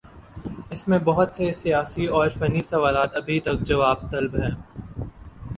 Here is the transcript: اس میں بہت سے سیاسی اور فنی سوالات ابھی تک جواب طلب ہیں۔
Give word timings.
اس 0.71 0.87
میں 0.87 0.99
بہت 0.99 1.33
سے 1.33 1.51
سیاسی 1.53 2.05
اور 2.09 2.29
فنی 2.29 2.63
سوالات 2.63 3.15
ابھی 3.15 3.39
تک 3.39 3.61
جواب 3.67 4.11
طلب 4.11 4.35
ہیں۔ 4.35 4.51